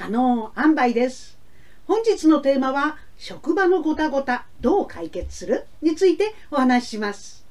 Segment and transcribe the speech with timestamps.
[0.00, 1.36] 可能塩梅です。
[1.86, 7.44] 本日のテーマは職場のごたごたどう解決するについてお話しします。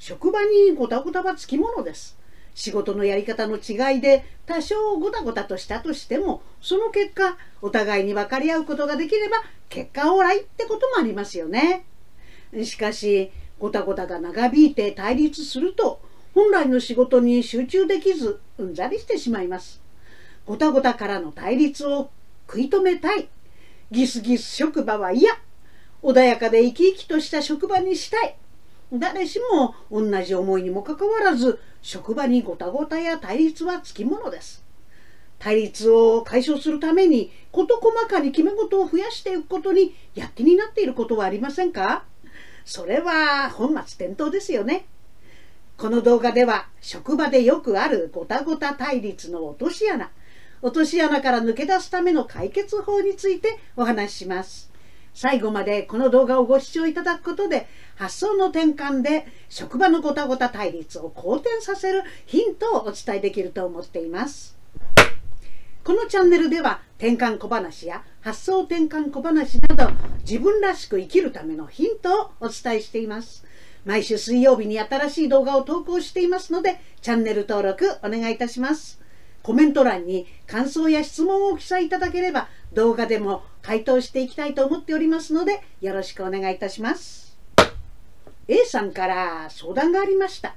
[0.00, 2.18] 職場にごたごたはつきものです。
[2.52, 9.36] 仕事のやり方の違いで多少ごたごたとしたとしてもその結果お互いに分かり合うことができれば
[9.68, 11.84] 結果オーライってこともありますよね。
[12.64, 13.30] しかし
[13.60, 16.00] ごたごたが長引いて対立すると
[16.34, 19.83] 本来の仕事に集中できずうんざりしてしまいます。
[20.46, 22.10] ごたごたからの対立を
[22.46, 23.28] 食い止めたい。
[23.90, 25.32] ギスギス職場は嫌。
[26.02, 28.36] 穏やかで生き生きとした職場にしたい。
[28.92, 34.62] 誰しも同じ思いにもかかわらず職場にごたごたや対立はつきものです。
[35.38, 42.04] 対立を解消するために事細かに決め事を増やしていくことに躍起になっていることはありませんか？
[42.64, 44.84] それは本末転倒ですよね。
[45.76, 50.10] この動画では職場でよくあるごたごた対立の落とし穴。
[50.64, 54.72] 落とし穴から抜け出すための解決法についてお話しします。
[55.12, 64.56] 最後までこの動画をご視聴いただくことで発想の転換で職場のごたごた対立を好転させるヒントをお伝えできると思っています。
[65.84, 73.44] このチャンネルでは転換小話や発想転換小話など自分らしく生きるためのヒントをお伝えしています。
[73.84, 79.03] 毎週水曜日に新しい動画を投稿していますのでチャンネル登録お願いいたします。
[79.44, 87.36] コメント欄に感想や質問を記載いただければ動画でも回答していきたいと思っておりますのでよろしくお願いいたします。
[88.48, 90.54] A さんから相談がありました。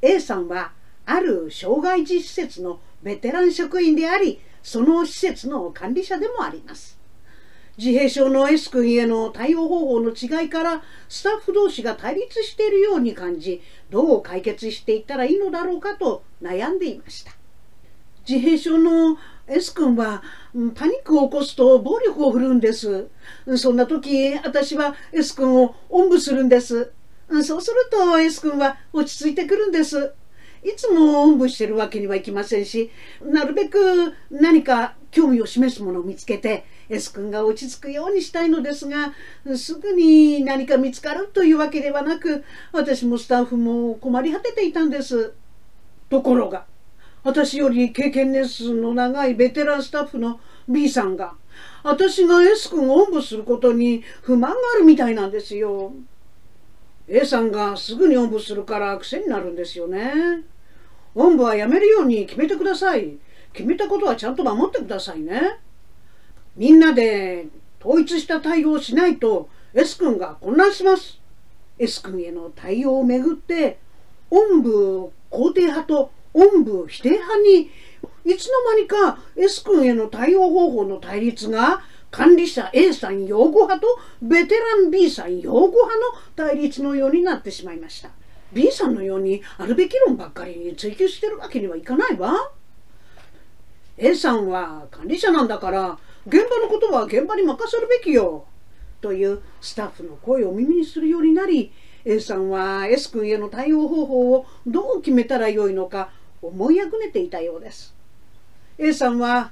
[0.00, 0.72] A さんは
[1.04, 6.98] ある障害児施設のベテラン職員でありその施設の管理者でもあります。
[7.76, 17.37] 自閉症の S 君への対応方法の違いからスタッフ同士が対立しているように感じどう解決していったらいいのだろうかと悩んでいました。
[18.28, 20.22] 自閉症の S 君は
[20.74, 23.08] パニックを起こすと暴力を振るうんです。
[23.56, 26.92] そんな時、私は S 君をおんぶするんです。
[27.42, 30.12] そうすると S 君は落ち着いてくるんです。
[30.62, 32.90] いつもおんぶしてるわけにはいきませんし、
[33.22, 39.14] なるべく何か興味を示すものを見つけて S 君が落ち着くようにしたいのですが、
[39.56, 45.32] すぐに何か見つかるというわけではなく、私もスタッフも困り果てていたんです。
[46.10, 46.66] ところが、
[47.22, 51.34] 私より経験年数の長いベテランスタッフの B さんが
[51.82, 55.92] 私が S 君をおんぶすることに不満があるみたいなんですよ。
[57.08, 60.44] A さんがすぐにおんぶするから癖になるんですよね。
[61.14, 63.16] おんぶはやめるように決めてください。
[63.52, 65.58] 決めたことはちゃんと守ってくださいね。
[66.56, 67.46] みんなで
[67.80, 71.20] 統一した対応をしないと S 君が混乱します。
[71.78, 73.78] S 君への対応をめぐって
[74.30, 77.70] おんぶ肯定派とおんぶ否定派に
[78.24, 81.82] いつの間にか S 君への対応方法の対立が
[82.12, 86.00] 管理者 A さん擁護派とベテラン B さん擁護派の
[86.36, 88.10] 対立のようになってしまいました。
[88.52, 92.52] B さんのようにあるべき論ばっかりに追求してるわけにはいかないわ。
[93.96, 98.46] A さんは管理者なんだから現場のことは現場に任せるべきよ。
[99.00, 101.72] というスタッフの声を耳にするようになり
[102.04, 106.10] A さんは S 君への対応方法をどう決めたらよいのか
[106.42, 107.94] 思いあぐねていたようです
[108.78, 109.50] A さんは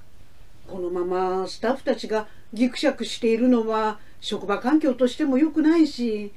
[0.67, 6.33] このままスタッフたちがぎくしゃくしているのは職場環境としても良くないし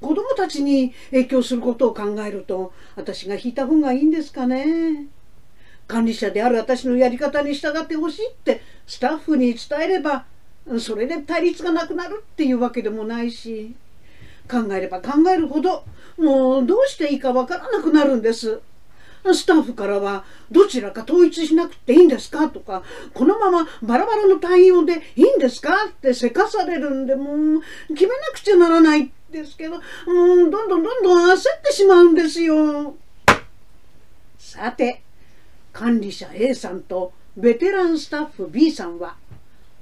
[0.00, 5.06] 子供たちに影響することを考えると私が引いた方がいいんですかね
[5.86, 10.24] 管理者である私のやり方に従ってほしいってスタッフに伝えれば
[10.80, 13.74] それで対立がなくなるっていうわけでもないし
[14.50, 15.84] 考えれば考えるほど
[16.18, 18.60] もうどうしていいかわからなくなるんです。
[19.24, 22.48] スタッフからはどちらか統一しなくていいんですか？
[22.48, 22.82] とか
[23.14, 25.86] このままバラバラの対応でいいんですか？
[25.88, 32.96] ってせかされるんでもう決めなくちゃならないですけどもうどんどんどんどん焦ってしまうんですよ。
[34.38, 35.02] さて
[35.72, 39.16] 管理者 A さんとベテランスタッフ B さんは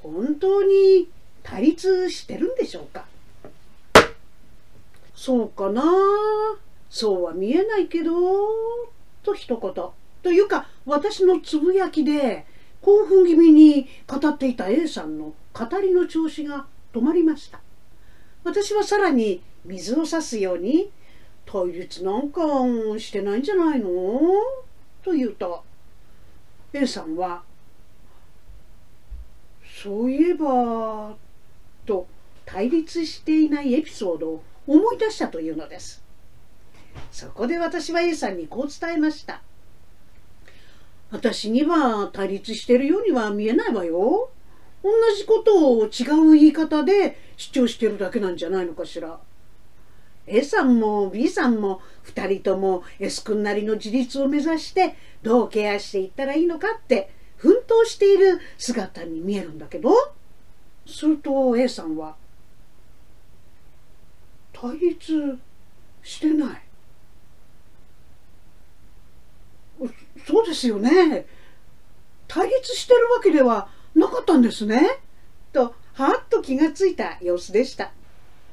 [0.02, 1.08] 本当に
[1.42, 3.06] 対立してるんでしょうか？
[5.14, 5.82] そうかな？
[6.88, 8.12] そうは見えないけど。
[9.22, 9.84] と一言。
[10.22, 12.46] というか私のつぶやきで
[12.82, 17.60] 興奮気味に語っていた A さんの語りの調子が止まりました。
[18.44, 20.90] 私はさらに水を差すように
[21.44, 22.40] 「対立なんか
[22.98, 23.90] してないんじゃないの?」
[25.02, 25.62] と言うと
[26.72, 27.42] A さんは
[29.82, 31.16] 「そういえば」
[31.86, 32.06] と
[32.46, 36.02] 対立していないエピソードを思い出したというのです。
[37.10, 39.42] そこで私は A さんにこう伝えました
[41.10, 44.30] 私には対立してるようには見えないわよ。
[44.82, 49.18] 同じことを違う言い方で主張してるだけなんじゃないのかしら。
[50.26, 59.90] A さんも B さんも2人とも S 君なりの自立を目指してどうケアしていったらいいのかって奮闘している姿に見えるんだけど
[60.86, 62.14] すると A さんは
[64.52, 65.38] 対立
[66.02, 66.62] してない
[70.30, 71.26] そうですよね。
[72.28, 75.00] 対立してるわけではなかったんですね。
[75.52, 77.90] とはっと気がついた様子でした。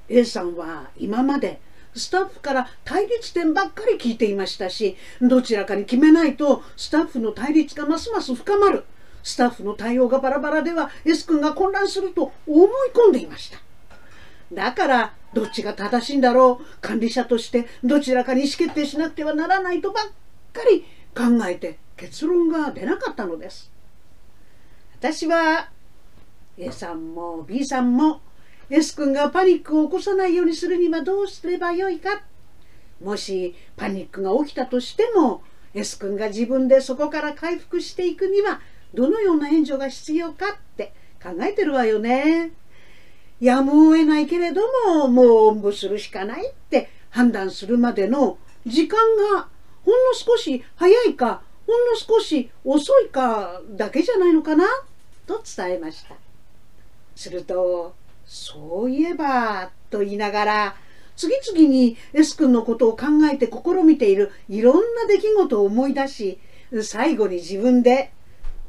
[0.10, 1.62] A さんは今まで
[1.96, 8.84] スタッフから対立点ばっかり聞いていましたしどちらかに決めないとスタッフの対立がますます深まる。
[9.22, 13.60] スタッフの対応がバラバラでは S 君が混乱すると思い込んでいました。
[14.52, 16.66] だからどっちが正しいんだろう。
[16.82, 20.06] 管理者としてどちらかに意思決定しなくてはならないとばっ
[20.54, 20.84] かり
[21.18, 23.72] 考えて結論が出なかったのです
[25.00, 25.70] 私は
[26.58, 28.22] A さんも B さんも
[28.70, 32.22] S 君がパニックを起こさないようにするにはどうすればよいか
[33.02, 35.42] もしパニックが起きたとしても
[35.74, 38.60] S 君が自分でそこから回復していくには
[38.94, 42.52] どのような援助が必要かって考えてるわよね。
[43.40, 48.98] やむを得ないけれどももうおんぶするしかないって判断するまでの時間
[49.36, 49.48] が
[49.88, 54.66] ほんの少し早いかほんの少し遅いかだけじゃないのかな？
[55.26, 56.16] と伝えました。
[57.16, 57.96] すると
[58.26, 60.76] そういえば、と言いながら、
[61.16, 66.40] 次々に S 君のことを考えて試みているいろんな出来事を思い出し、
[66.84, 68.12] 最後に自分で、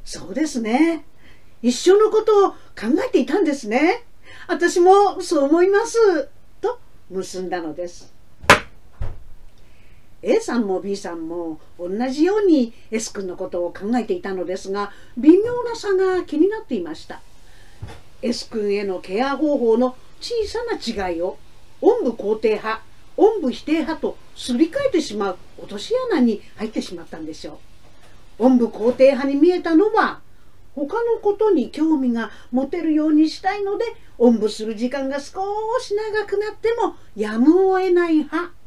[0.04, 1.04] そうですね。
[1.62, 2.56] 一緒のことを考
[3.04, 4.04] えていたんですね。
[4.46, 6.28] 私もそう思います。
[6.60, 6.78] と
[7.10, 8.14] 結んだのです。
[10.22, 17.20] A さんも B さんも同じように S 君のことを考えていたのですが微妙な差が気になっていました。
[18.20, 21.38] S 君へのケア方法の小さな違いを
[21.80, 22.82] おんぶ肯定派
[23.16, 27.60] おんぶ否定派とすり替えてしまう落とし穴に入ってしまったんでしょ
[28.38, 28.46] う。
[28.46, 30.20] おんぶ肯定派に見えたのは
[30.74, 33.84] 他のことに興味が持てるようにしたいので
[34.16, 35.42] おんぶする時間が少
[35.80, 38.57] し長くなってもやむを得ない派。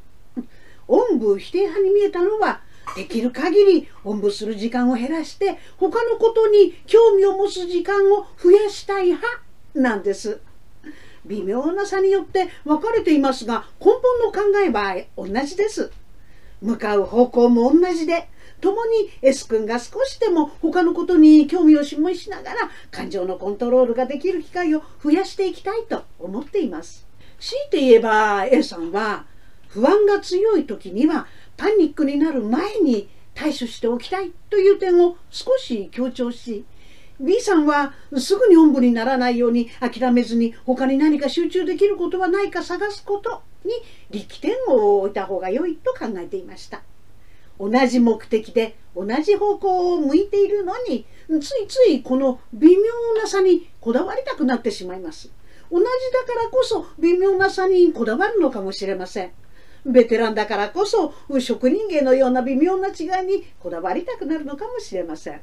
[0.87, 2.61] おんぶ否定派に見えたのは
[2.95, 9.27] できる限りおんぶする時間を減らして他のことに興味を持つ時間を増やしたい派
[9.75, 10.41] なんです。
[11.25, 15.91] 微妙な差によって分かれていますが根本の考えは同じです。
[16.61, 18.27] 向かう方向も同じで
[18.59, 27.07] 共に S 君が少しでも他のことに興味を示しながら感情のコントロールができる機会を増やしていきたいと思っています。
[27.39, 29.25] 強いて言えば A さんは
[29.73, 31.27] 不安が強い時には
[31.57, 36.65] パニックになる前に対処しておきたいという点を少し強調し
[37.19, 43.71] B さんはすぐにおんぶにならないように諦めずに他に何か集中できることはないか探すことに
[44.09, 46.81] 力点を置いた方が良いと考えていました。
[47.59, 51.05] 同じ目的で同じ方向を向いているのに
[51.39, 55.31] ついついこの微妙な差にこだわりたくなってしまいます。
[55.71, 59.31] 同じだからこそ微妙な差にこだわるのかもしれません。
[59.85, 65.41] ベテランだからこそ職人芸のような微妙な違いにこだわりたくなるのかもしれません。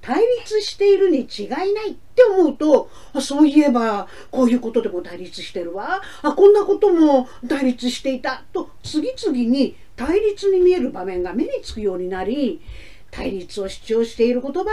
[0.00, 6.00] 対立しているに違いないって思うとあそういえばこういうことでも対立してるわ。
[6.22, 12.60] あこんなことも対立していたと次々に対立に見える場面が目につくようになり
[13.10, 14.72] 対立を主張している言葉が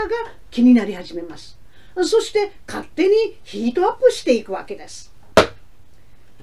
[0.50, 1.58] 気になり始めます。
[1.96, 5.12] そして勝手にヒートアップしていくわけです。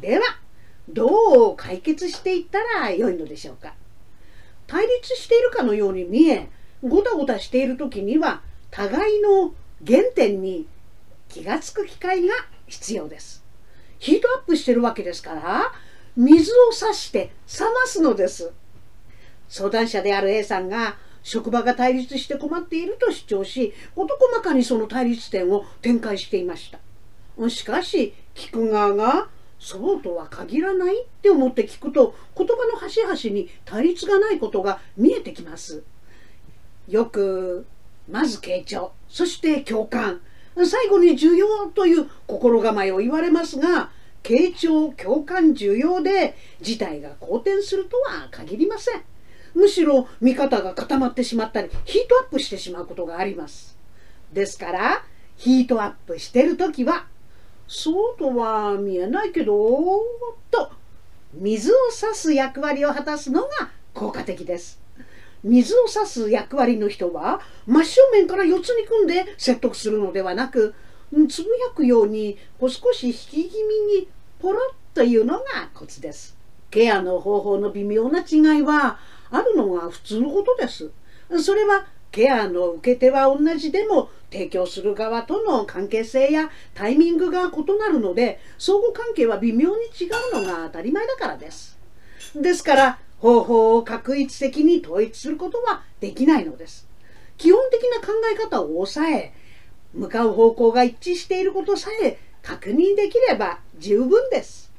[0.02, 0.43] では
[0.90, 3.74] どう解決していったらよいのでしょうか。
[4.68, 6.50] 対立しているかのように見え
[6.84, 9.54] ごたごたしている時には互いの
[9.86, 10.68] 原点に
[11.30, 12.34] 気がつく機会が
[12.68, 13.44] 必要です。
[14.00, 15.72] ヒートアップしてるわけですから
[16.16, 18.52] 水を差して冷ますのです。
[19.48, 26.80] 相談者である A さんが職場が対立して困っていると主張し事細かにその対立点を展開していました。
[27.50, 29.30] しかし聞く側が
[29.64, 35.84] そうとは限らないって思って聞くと言葉の端々に対立がないことが見えてきます。
[36.90, 37.66] よく
[38.10, 40.20] まず傾聴そして共感。
[40.70, 43.90] 最後に重要という心構えを言われますが
[44.22, 49.02] 傾聴共感重要で事態が好転するとは限りません。
[49.56, 53.78] むしろ見方が固まってしまったりヒートアップしてしまうことがあります。
[54.34, 55.06] ですから
[55.38, 57.08] ヒートアップしてる時は
[57.68, 59.56] そうとは見えないけど
[60.52, 60.72] と
[61.34, 63.50] 水を差す役割を果たすのが
[63.94, 64.80] 効果的です
[65.44, 70.74] 水を差す役割の人は真正面から四つに組んで説得するのではなく
[71.30, 74.08] つぶやくように少し引き気味に
[74.40, 75.44] ポロッというのが
[75.74, 76.36] コツです。
[76.72, 78.98] ケアの方法の微妙な違いは
[79.30, 80.92] あるのが普通のことです。
[81.42, 91.78] それはケアの受け手は同じでも提供する側との関係性やタイミングが異なるので相互関係は微妙に違うのが当たり前だからです。
[92.36, 96.88] ですから方法を確一的に統一することはできないのです。
[97.38, 99.34] 基本的な考え方を抑え
[99.96, 104.72] 向かう方向が一致していることさえ確認できれば十分です。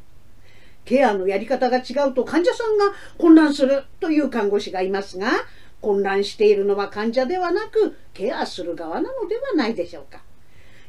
[0.84, 5.30] ケアのやり方が違うと患者さんが混乱するという看護師がいますが
[5.84, 10.22] 混乱しているのは患者ではなくケアする側なのではないでしょうか。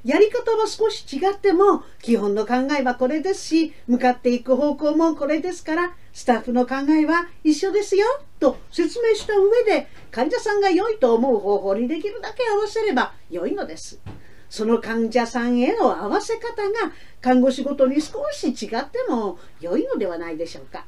[0.06, 8.06] やり方は少し違っても基本の考えはこれですし向かっていく方向もこれですからスタッフの考えは一緒ですよ
[8.40, 14.00] と説明した上で患者さんが良いと思う方法にできるだけ合わせれば良いのです。
[14.48, 20.86] その患者さんへの合わせ方が看護師ごとに少し違っても良いのではないでしょうか。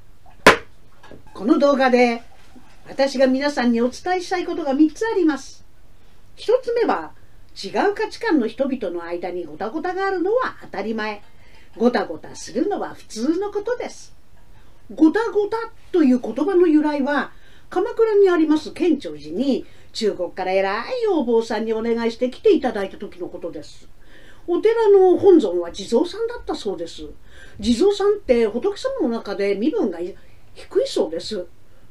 [1.33, 2.21] この動画で
[2.89, 5.65] 私が皆さんにお伝えしたいことが3つあります。
[6.37, 7.11] 1つ目は、
[7.61, 11.21] 違う価値観の人々の間にごたごたがあるのは当たり前。
[11.75, 14.15] ごたごたするのは普通のことです。
[14.93, 15.57] ごたごた
[15.91, 17.31] という言葉の由来は、
[17.69, 23.89] 鎌倉にあります県庁寺に中国から偉いお坊さんにお願いして来ていただいた時のことです。
[24.47, 27.03] お寺の本尊は地蔵さんだったそうです。
[27.59, 29.99] 地蔵さんって仏様の中で身分が
[30.53, 31.47] 低いそうです。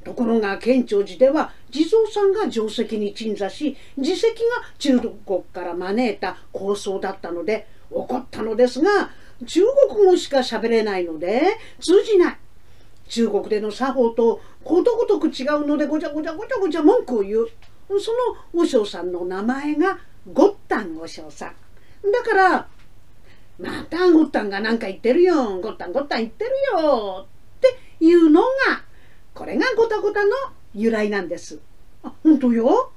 [0.07, 4.31] ところが県庁寺では地蔵さんが定石に鎮座し自石が
[4.79, 9.11] 中国から招いた構想だったので怒ったのですが
[9.45, 11.43] 中国語しか喋れないので
[11.81, 12.37] 通じない。
[13.09, 17.49] 中国での作法とことごとく違うのでごちゃごちゃごちゃごちゃ文句を言う。
[17.89, 18.13] そ
[18.55, 19.99] の和尚さんの名前が
[20.33, 22.13] ゴッタン和尚さん。
[22.13, 22.69] だから
[23.59, 25.59] またゴッタンが何か言ってるよ。
[25.61, 27.27] ゴッタンゴッタン言ってるよ。
[27.27, 28.86] っていうのが
[29.37, 30.31] これがゴタゴタの
[30.75, 31.61] 由来なんです。
[32.02, 32.90] あ、本当よ？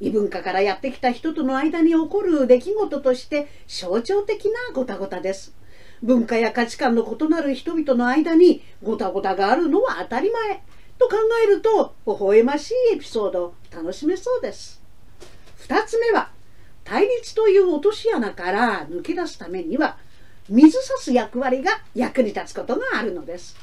[0.00, 5.54] 異文化からやってきた人との間に起こる出来事として象徴的なゴタゴタです。
[6.02, 10.62] 文化や価値観の異なる人々の間にゴタゴタがあるのは当たり前
[10.98, 14.82] と考えると微笑ましいエピソードを楽しめそうです。
[15.68, 16.30] 2つ目は
[16.84, 19.98] 対立という落とし穴から抜け出すためには
[20.48, 23.56] 水差す役割が役に立つことがあるのです。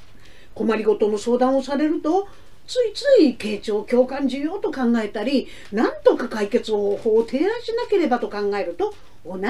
[0.53, 2.27] 困りごとの相談をされると
[2.67, 8.93] ついつい傾聴共感需要と考えたり何とか解決方法を提案しなければと考えると
[9.25, 9.47] 同じ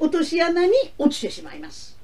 [0.00, 1.96] 落とし穴に落ちてしまいます。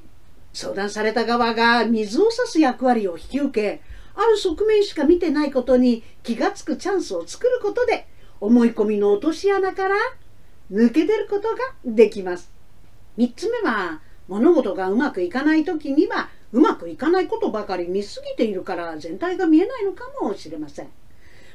[0.53, 3.81] 相談された側が水を差す役割を引き受け
[4.15, 8.07] ある側面しか見てないことに気がつくチャンスを作ることで
[8.41, 9.97] 思い込みの落とし穴から
[10.71, 12.51] 抜け出ることができます。
[13.17, 20.89] 3つ目は物事がうまくいかない時にはうまくいかないことばかり見すぎているから全体が見えないのかもしれません。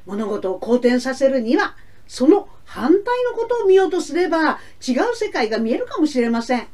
[0.06, 1.76] 物事を好転させるには
[2.08, 6.68] その反対のことを見ようとすれば違う世界が見えるかもしれません。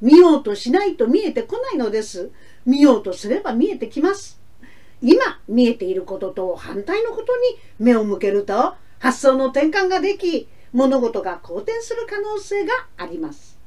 [0.00, 2.30] 見ようとしないと見えてこないのです。
[2.66, 4.40] 見ようとすれば見えてきます。
[5.00, 13.58] 今見えていることと反対のことに目を向けると発想の転換ができ物事が好転する可能性があります。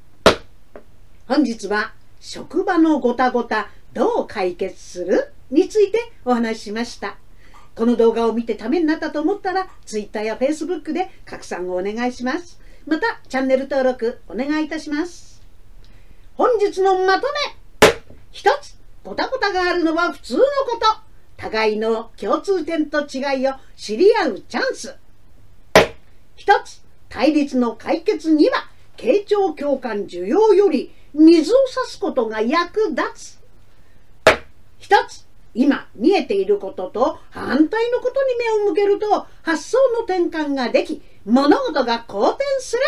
[1.28, 7.18] 本日は職場のごたごたどう解決するについてお話ししました。
[7.76, 12.60] この動画を見てためになったと思ったら Twitter や Facebook で拡散をお願いします。
[12.86, 15.42] またチャンネル登録お願いいたします。
[16.36, 17.28] 本日のまと
[17.82, 18.76] め一つ、
[19.06, 20.86] ごたごたがあるのは普通のこと。
[21.38, 24.98] 互いの共通点と違いを知り合うチャンス。
[26.36, 33.45] 一つ、対立の解決には、傾聴共感需要より水を差すことが役立つ。
[34.86, 35.26] 一つ、
[35.56, 42.82] 今見えていることと反対のことに目を向けると発想の転換ができ、物事が好転する。